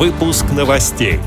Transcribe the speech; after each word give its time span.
Выпуск 0.00 0.46
новостей. 0.56 1.20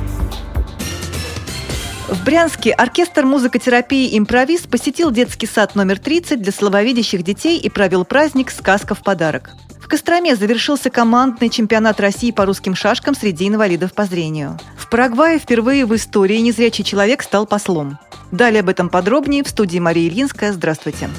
В 2.10 2.26
Брянске 2.26 2.72
оркестр 2.72 3.24
музыкотерапии 3.24 4.18
«Импровиз» 4.18 4.62
посетил 4.62 5.12
детский 5.12 5.46
сад 5.46 5.76
номер 5.76 6.00
30 6.00 6.42
для 6.42 6.52
слабовидящих 6.52 7.22
детей 7.22 7.60
и 7.60 7.70
провел 7.70 8.04
праздник 8.04 8.50
«Сказка 8.50 8.96
в 8.96 9.04
подарок». 9.04 9.52
В 9.80 9.88
Костроме 9.88 10.36
завершился 10.36 10.90
командный 10.90 11.50
чемпионат 11.50 12.00
России 12.00 12.32
по 12.32 12.48
русским 12.48 12.74
шашкам 12.74 13.14
среди 13.14 13.48
инвалидов 13.48 13.94
по 13.94 14.06
зрению. 14.06 14.58
В 14.76 14.90
Парагвае 14.90 15.38
впервые 15.38 15.86
в 15.86 15.96
истории 15.96 16.38
незрячий 16.38 16.84
человек 16.84 17.22
стал 17.22 17.46
послом. 17.46 18.00
Далее 18.32 18.62
об 18.62 18.70
этом 18.70 18.90
подробнее 18.90 19.44
в 19.44 19.50
студии 19.50 19.78
Мария 19.78 20.10
Ильинская. 20.10 20.52
Здравствуйте. 20.52 21.12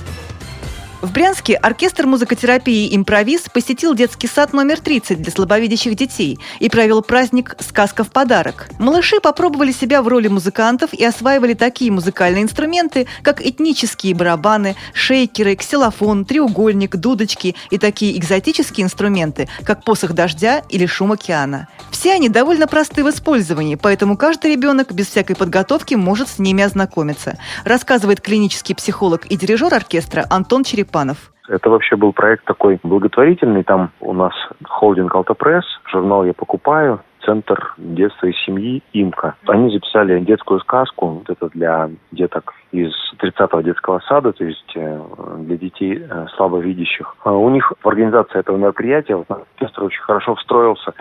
В 1.05 1.12
Брянске 1.12 1.57
оркестр 1.57 2.07
музыкотерапии 2.07 2.96
«Импровиз» 2.96 3.43
посетил 3.53 3.95
детский 3.95 4.27
сад 4.27 4.54
номер 4.54 4.80
30 4.80 5.21
для 5.21 5.30
слабовидящих 5.30 5.95
детей 5.96 6.39
и 6.61 6.71
провел 6.71 7.03
праздник 7.03 7.57
«Сказка 7.61 8.04
в 8.04 8.11
подарок». 8.11 8.71
Малыши 8.79 9.21
попробовали 9.21 9.71
себя 9.71 10.00
в 10.00 10.08
роли 10.08 10.29
музыкантов 10.29 10.94
и 10.94 11.04
осваивали 11.04 11.53
такие 11.53 11.93
музыкальные 11.93 12.44
инструменты, 12.44 13.07
как 13.21 13.44
этнические 13.44 14.14
барабаны, 14.14 14.77
шейкеры, 14.94 15.57
ксилофон, 15.57 16.25
треугольник, 16.25 16.96
дудочки 16.96 17.55
и 17.68 17.77
такие 17.77 18.16
экзотические 18.18 18.85
инструменты, 18.85 19.46
как 19.63 19.85
посох 19.85 20.13
дождя 20.13 20.63
или 20.71 20.86
шум 20.86 21.13
океана. 21.13 21.68
Все 21.91 22.14
они 22.14 22.30
довольно 22.30 22.66
просты 22.66 23.05
в 23.05 23.11
использовании, 23.11 23.75
поэтому 23.75 24.16
каждый 24.16 24.52
ребенок 24.52 24.94
без 24.94 25.08
всякой 25.08 25.36
подготовки 25.36 25.96
может 25.96 26.30
с 26.30 26.39
ними 26.39 26.64
ознакомиться, 26.64 27.36
рассказывает 27.66 28.22
клинический 28.22 28.75
психолог 28.75 29.27
и 29.27 29.36
дирижер 29.36 29.75
оркестра 29.75 30.27
Антон 30.30 30.64
Черепанов. 30.64 30.93
Степанов. 30.94 31.32
Это 31.48 31.71
вообще 31.71 31.96
был 31.96 32.12
проект 32.12 32.44
такой 32.44 32.78
благотворительный. 32.83 33.64
Там 33.64 33.91
у 34.00 34.12
нас 34.12 34.33
холдинг 34.64 35.14
«Алтопресс», 35.14 35.64
журнал 35.91 36.25
я 36.25 36.33
покупаю, 36.33 37.00
Центр 37.25 37.75
детства 37.78 38.27
и 38.27 38.33
семьи 38.33 38.83
«Имка». 38.92 39.34
Они 39.47 39.72
записали 39.72 40.20
детскую 40.20 40.60
сказку, 40.60 41.06
вот 41.06 41.30
это 41.30 41.48
для 41.48 41.91
деток 42.12 42.52
из 42.70 42.92
30-го 43.19 43.62
детского 43.62 44.00
сада, 44.00 44.32
то 44.32 44.44
есть 44.44 44.72
э, 44.77 45.02
для 45.38 45.56
детей 45.56 45.98
э, 45.98 46.27
слабовидящих. 46.36 47.16
А 47.24 47.32
у 47.32 47.48
них 47.48 47.72
в 47.82 47.88
организации 47.88 48.38
этого 48.38 48.56
мероприятия 48.58 49.14
оркестр 49.26 49.84
очень 49.84 50.02
хорошо 50.02 50.34
встроился. 50.34 50.92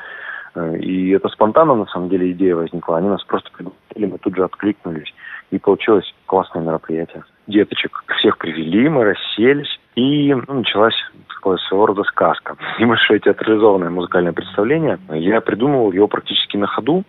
Э, 0.56 0.78
и 0.78 1.12
это 1.12 1.28
спонтанно, 1.30 1.76
на 1.76 1.86
самом 1.88 2.10
деле, 2.10 2.32
идея 2.32 2.56
возникла. 2.56 2.98
Они 2.98 3.10
нас 3.10 3.24
просто 3.26 3.50
пригласили, 3.52 4.12
мы 4.12 4.18
тут 4.18 4.36
же 4.36 4.46
откликнулись. 4.46 5.14
И 5.52 5.60
получилось 5.60 6.16
классное 6.26 6.64
мероприятие. 6.64 7.24
Деточек 7.48 8.04
всех 8.18 8.38
привели, 8.38 8.88
мы 8.88 9.04
расселись. 9.04 9.80
И 9.96 10.34
ну, 10.34 10.54
началась 10.54 10.96
такое 11.28 11.58
своего 11.58 11.88
рода 11.88 12.04
сказка. 12.04 12.56
Небольшое 12.80 13.20
театрализованное 13.20 13.90
музыкальное 13.90 14.34
представление. 14.34 14.98
Я 15.10 15.42
придумывал 15.42 15.92
его 15.92 16.08
практически 16.08 16.58
на 16.58 16.68
ходу. 16.68 17.04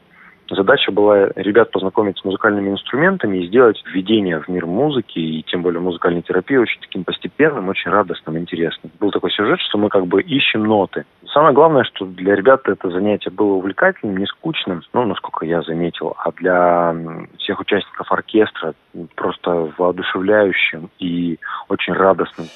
Задача 0.50 0.92
была 0.92 1.28
ребят 1.36 1.70
познакомить 1.70 2.18
с 2.18 2.24
музыкальными 2.24 2.70
инструментами 2.70 3.38
и 3.38 3.46
сделать 3.46 3.82
введение 3.86 4.40
в 4.40 4.48
мир 4.48 4.66
музыки 4.66 5.18
и 5.18 5.42
тем 5.44 5.62
более 5.62 5.80
музыкальной 5.80 6.20
терапии 6.20 6.56
очень 6.56 6.80
таким 6.80 7.04
постепенным, 7.04 7.68
очень 7.68 7.90
радостным, 7.90 8.38
интересным. 8.38 8.92
Был 9.00 9.10
такой 9.10 9.30
сюжет, 9.30 9.58
что 9.60 9.78
мы 9.78 9.88
как 9.88 10.06
бы 10.06 10.20
ищем 10.20 10.64
ноты. 10.64 11.06
Самое 11.32 11.54
главное, 11.54 11.84
что 11.84 12.04
для 12.04 12.36
ребят 12.36 12.68
это 12.68 12.90
занятие 12.90 13.30
было 13.30 13.54
увлекательным, 13.54 14.18
не 14.18 14.26
скучным, 14.26 14.82
ну, 14.92 15.04
насколько 15.06 15.46
я 15.46 15.62
заметил, 15.62 16.14
а 16.18 16.30
для 16.32 16.94
всех 17.44 17.60
участников 17.60 18.10
оркестра 18.10 18.74
просто 19.14 19.72
воодушевляющим 19.78 20.90
и 20.98 21.38
очень 21.68 21.92
радостным. 21.92 22.48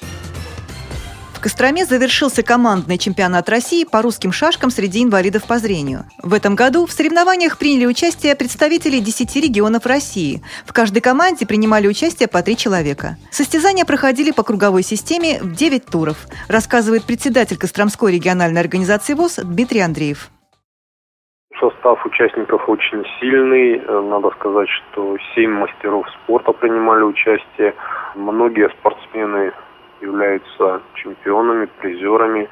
В 1.39 1.41
Костроме 1.41 1.85
завершился 1.85 2.43
командный 2.43 2.97
чемпионат 2.97 3.47
России 3.47 3.85
по 3.85 4.01
русским 4.01 4.33
шашкам 4.33 4.69
среди 4.69 5.01
инвалидов 5.01 5.45
по 5.47 5.57
зрению. 5.57 6.03
В 6.21 6.33
этом 6.33 6.53
году 6.53 6.85
в 6.85 6.91
соревнованиях 6.91 7.57
приняли 7.57 7.85
участие 7.85 8.35
представители 8.35 8.99
10 8.99 9.37
регионов 9.37 9.85
России. 9.85 10.43
В 10.65 10.73
каждой 10.73 10.99
команде 10.99 11.45
принимали 11.45 11.87
участие 11.87 12.27
по 12.27 12.41
три 12.41 12.57
человека. 12.57 13.15
Состязания 13.31 13.85
проходили 13.85 14.31
по 14.31 14.43
круговой 14.43 14.83
системе 14.83 15.39
в 15.41 15.55
9 15.55 15.85
туров, 15.85 16.27
рассказывает 16.49 17.05
председатель 17.05 17.55
Костромской 17.55 18.11
региональной 18.11 18.59
организации 18.59 19.13
ВОЗ 19.13 19.39
Дмитрий 19.45 19.79
Андреев. 19.79 20.31
Состав 21.59 22.05
участников 22.05 22.69
очень 22.69 23.05
сильный. 23.19 23.79
Надо 23.79 24.29
сказать, 24.31 24.69
что 24.69 25.17
семь 25.35 25.51
мастеров 25.51 26.07
спорта 26.09 26.53
принимали 26.53 27.03
участие. 27.03 27.73
Многие 28.15 28.69
спортсмены 28.69 29.51
являются 29.99 30.81
чемпионами, 30.93 31.67
призерами 31.81 32.47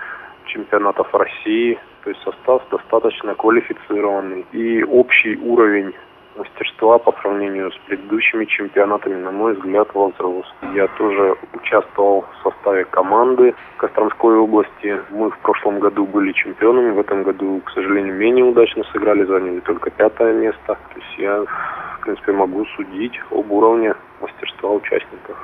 чемпионатов 0.45 1.13
России. 1.13 1.79
То 2.03 2.09
есть 2.09 2.22
состав 2.23 2.63
достаточно 2.69 3.34
квалифицированный. 3.35 4.45
И 4.51 4.84
общий 4.84 5.38
уровень 5.38 5.94
мастерства 6.35 7.00
по 7.00 7.13
сравнению 7.22 7.72
с 7.72 7.78
предыдущими 7.88 8.45
чемпионатами, 8.45 9.16
на 9.16 9.31
мой 9.31 9.53
взгляд, 9.53 9.88
возрос. 9.94 10.45
Я 10.74 10.88
тоже 10.89 11.35
участвовал 11.53 12.25
составе 12.68 12.86
команды 12.86 13.56
Костромской 13.78 14.36
области. 14.36 15.02
Мы 15.12 15.30
в 15.30 15.38
прошлом 15.40 15.80
году 15.80 16.06
были 16.06 16.34
чемпионами, 16.34 16.92
в 16.92 17.00
этом 17.00 17.24
году, 17.24 17.62
к 17.66 17.72
сожалению, 17.72 18.16
менее 18.16 18.44
удачно 18.44 18.84
сыграли, 18.92 19.26
заняли 19.26 19.60
только 19.62 19.90
пятое 19.90 20.34
место. 20.34 20.66
То 20.66 20.96
есть 20.96 21.18
я, 21.18 21.44
в 21.44 22.02
принципе, 22.02 22.32
могу 22.34 22.66
судить 22.76 23.14
об 23.32 23.52
уровне 23.52 23.94
мастерства 24.22 24.72
участников. 24.72 25.38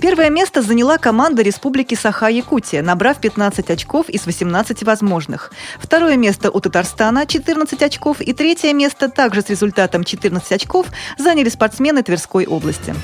Первое 0.00 0.30
место 0.30 0.62
заняла 0.62 0.98
команда 0.98 1.42
Республики 1.42 1.94
Саха-Якутия, 1.94 2.82
набрав 2.82 3.20
15 3.20 3.70
очков 3.70 4.08
из 4.08 4.26
18 4.26 4.82
возможных. 4.82 5.52
Второе 5.78 6.16
место 6.16 6.50
у 6.50 6.58
Татарстана– 6.60 7.24
14 7.26 7.82
очков. 7.82 8.20
И 8.20 8.32
третье 8.32 8.74
место, 8.74 9.08
также 9.08 9.42
с 9.42 9.48
результатом 9.48 10.02
14 10.02 10.52
очков, 10.52 10.86
заняли 11.18 11.48
спортсмены 11.48 12.02
Тверской 12.02 12.46
области. 12.46 12.94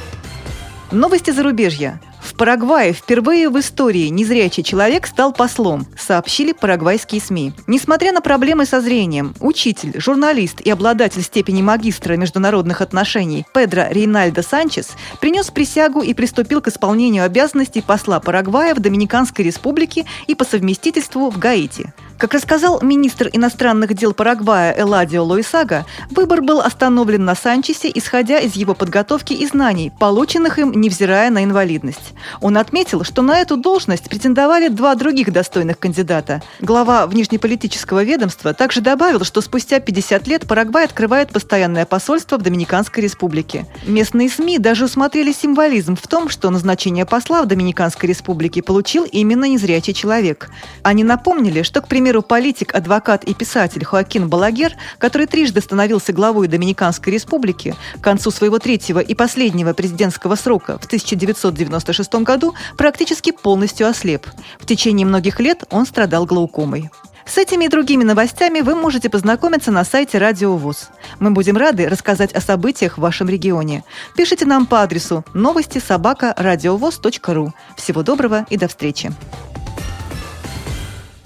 Новости 0.91 1.31
зарубежья. 1.31 2.01
В 2.21 2.34
Парагвае 2.34 2.93
впервые 2.93 3.49
в 3.49 3.59
истории 3.59 4.09
незрячий 4.09 4.62
человек 4.62 5.06
стал 5.06 5.33
послом, 5.33 5.87
сообщили 5.99 6.53
парагвайские 6.53 7.21
СМИ. 7.21 7.53
Несмотря 7.67 8.12
на 8.12 8.21
проблемы 8.21 8.67
со 8.67 8.81
зрением, 8.81 9.34
учитель, 9.41 10.01
журналист 10.01 10.61
и 10.61 10.71
обладатель 10.71 11.23
степени 11.23 11.62
магистра 11.62 12.15
международных 12.15 12.81
отношений 12.81 13.47
Педро 13.55 13.84
Рейнальдо 13.91 14.43
Санчес 14.43 14.91
принес 15.21 15.51
присягу 15.51 16.03
и 16.03 16.15
приступил 16.15 16.61
к 16.61 16.69
исполнению 16.69 17.25
обязанностей 17.25 17.83
посла 17.83 18.21
Парагвая 18.21 18.75
в 18.75 18.81
Доминиканской 18.81 19.45
республике 19.45 20.06
и 20.27 20.35
по 20.35 20.45
совместительству 20.45 21.31
в 21.31 21.39
Гаити. 21.39 21.93
Как 22.19 22.34
рассказал 22.34 22.81
министр 22.83 23.31
иностранных 23.33 23.95
дел 23.95 24.12
Парагвая 24.12 24.75
Эладио 24.77 25.23
Луисага, 25.23 25.87
выбор 26.11 26.43
был 26.43 26.61
остановлен 26.61 27.25
на 27.25 27.37
Санчесе, 27.37 27.89
исходя 27.95 28.41
из 28.41 28.56
его 28.56 28.75
подготовки 28.75 29.34
и 29.34 29.47
знаний, 29.47 29.93
полученных 30.01 30.59
им, 30.59 30.73
невзирая 30.73 31.31
на 31.31 31.45
инвалидность. 31.45 32.15
Он 32.41 32.59
отметил, 32.59 33.05
что 33.05 33.23
на 33.23 33.39
эту 33.39 33.56
должность 33.56 34.09
претендовали 34.11 34.67
два 34.67 34.97
других 34.97 35.33
достойных 35.33 35.79
кандидата. 35.79 36.43
Глава 36.61 37.06
внешнеполитического 37.06 38.03
ведомства 38.03 38.53
также 38.53 38.81
добавил, 38.81 39.23
что 39.23 39.41
спустя 39.41 39.79
50 39.79 40.27
лет 40.27 40.49
Парагвай 40.49 40.87
открывает 40.87 41.31
постоянное 41.31 41.87
посольство 41.87 42.37
в 42.37 42.43
Доминиканской 42.43 43.00
республике. 43.00 43.65
Местные 43.87 44.29
СМИ 44.29 44.59
даже 44.59 44.87
усмотрели 44.87 45.31
символизм 45.31 45.95
в 45.95 46.09
том, 46.09 46.31
что 46.31 46.50
назначение 46.50 47.06
посла 47.06 47.43
в 47.43 47.47
Доминиканской 47.47 48.09
республике 48.09 48.61
получил 48.61 49.05
именно 49.05 49.45
незрячий 49.45 49.95
человек. 49.95 50.50
Они 50.83 51.05
напомнили, 51.05 51.62
что, 51.62 51.81
к 51.81 51.87
примеру, 51.87 52.08
примеру, 52.09 52.23
политик, 52.23 52.75
адвокат 52.75 53.25
и 53.25 53.35
писатель 53.35 53.85
Хоакин 53.85 54.31
Балагер, 54.31 54.73
который 54.97 55.27
трижды 55.27 55.61
становился 55.61 56.15
главой 56.15 56.49
Доминиканской 56.49 57.13
республики, 57.13 57.75
к 57.99 58.01
концу 58.01 58.31
своего 58.31 58.59
третьего 58.59 59.01
и 59.01 59.15
последнего 59.15 59.75
президентского 59.75 60.35
срока 60.35 60.79
в 60.79 60.87
1996 60.87 62.15
году 62.25 62.55
практически 62.79 63.31
полностью 63.31 63.87
ослеп. 63.87 64.27
В 64.59 64.65
течение 64.65 65.07
многих 65.07 65.39
лет 65.39 65.65
он 65.69 65.85
страдал 65.85 66.25
глаукомой. 66.25 66.89
С 67.27 67.37
этими 67.37 67.67
и 67.67 67.69
другими 67.69 68.05
новостями 68.05 68.61
вы 68.61 68.75
можете 68.75 69.11
познакомиться 69.11 69.71
на 69.71 69.85
сайте 69.85 70.17
Радио 70.17 70.56
ВОЗ. 70.56 70.88
Мы 71.21 71.31
будем 71.31 71.59
рады 71.59 71.91
рассказать 71.91 72.32
о 72.32 72.41
событиях 72.41 72.97
в 72.97 73.03
вашем 73.03 73.29
регионе. 73.29 73.85
Пишите 74.17 74.47
нам 74.47 74.65
по 74.65 74.81
адресу 74.81 75.27
новости 75.35 75.79
собака 75.79 76.35
ру. 76.38 77.53
Всего 77.77 78.03
доброго 78.03 78.47
и 78.49 78.56
до 78.56 78.67
встречи. 78.67 79.12